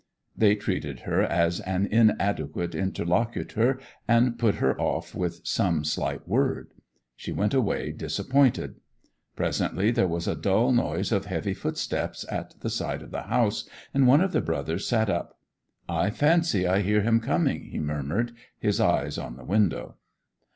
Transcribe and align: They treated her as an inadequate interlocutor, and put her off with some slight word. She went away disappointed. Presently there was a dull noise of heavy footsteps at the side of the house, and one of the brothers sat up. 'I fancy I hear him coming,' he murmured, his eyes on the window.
They 0.35 0.55
treated 0.55 1.01
her 1.01 1.21
as 1.21 1.59
an 1.59 1.85
inadequate 1.85 2.73
interlocutor, 2.73 3.79
and 4.07 4.39
put 4.39 4.55
her 4.55 4.75
off 4.81 5.13
with 5.13 5.41
some 5.43 5.83
slight 5.83 6.27
word. 6.27 6.73
She 7.15 7.31
went 7.31 7.53
away 7.53 7.91
disappointed. 7.91 8.77
Presently 9.35 9.91
there 9.91 10.07
was 10.07 10.27
a 10.27 10.33
dull 10.35 10.71
noise 10.71 11.11
of 11.11 11.25
heavy 11.25 11.53
footsteps 11.53 12.25
at 12.31 12.59
the 12.61 12.69
side 12.71 13.03
of 13.03 13.11
the 13.11 13.21
house, 13.29 13.69
and 13.93 14.07
one 14.07 14.21
of 14.21 14.31
the 14.31 14.41
brothers 14.41 14.87
sat 14.87 15.07
up. 15.07 15.37
'I 15.87 16.09
fancy 16.09 16.65
I 16.65 16.79
hear 16.81 17.01
him 17.03 17.19
coming,' 17.19 17.65
he 17.65 17.77
murmured, 17.77 18.31
his 18.57 18.79
eyes 18.79 19.19
on 19.19 19.35
the 19.35 19.45
window. 19.45 19.97